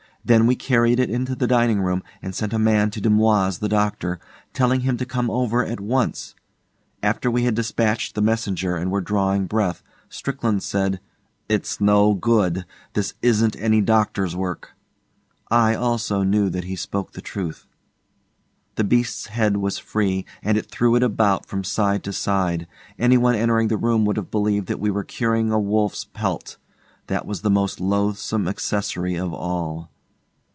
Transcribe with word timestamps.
Then 0.23 0.45
we 0.45 0.55
carried 0.55 0.99
it 0.99 1.09
into 1.09 1.33
the 1.33 1.47
dining 1.47 1.81
room, 1.81 2.03
and 2.21 2.35
sent 2.35 2.53
a 2.53 2.59
man 2.59 2.91
to 2.91 3.01
Dumoise, 3.01 3.57
the 3.57 3.67
doctor, 3.67 4.19
telling 4.53 4.81
him 4.81 4.95
to 4.97 5.05
come 5.05 5.31
over 5.31 5.65
at 5.65 5.79
once. 5.79 6.35
After 7.01 7.31
we 7.31 7.45
had 7.45 7.55
despatched 7.55 8.13
the 8.13 8.21
messenger 8.21 8.75
and 8.75 8.91
were 8.91 9.01
drawing 9.01 9.47
breath, 9.47 9.81
Strickland 10.09 10.61
said, 10.61 10.99
'It's 11.49 11.81
no 11.81 12.13
good. 12.13 12.67
This 12.93 13.15
isn't 13.23 13.55
any 13.55 13.81
doctor's 13.81 14.35
work.' 14.35 14.73
I, 15.49 15.73
also, 15.73 16.21
knew 16.21 16.51
that 16.51 16.65
he 16.65 16.75
spoke 16.75 17.13
the 17.13 17.21
truth. 17.21 17.65
The 18.75 18.83
beast's 18.83 19.25
head 19.25 19.57
was 19.57 19.79
free, 19.79 20.25
and 20.43 20.55
it 20.55 20.69
threw 20.69 20.93
it 20.95 21.01
about 21.01 21.47
from 21.47 21.63
side 21.63 22.03
to 22.03 22.13
side. 22.13 22.67
Any 22.99 23.17
one 23.17 23.33
entering 23.33 23.69
the 23.69 23.75
room 23.75 24.05
would 24.05 24.17
have 24.17 24.29
believed 24.29 24.67
that 24.67 24.79
we 24.79 24.91
were 24.91 25.03
curing 25.03 25.51
a 25.51 25.59
wolf's 25.59 26.05
pelt. 26.05 26.57
That 27.07 27.25
was 27.25 27.41
the 27.41 27.49
most 27.49 27.79
loathsome 27.81 28.47
accessory 28.47 29.15
of 29.15 29.33
all. 29.33 29.89